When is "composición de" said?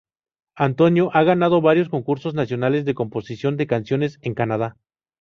2.95-3.67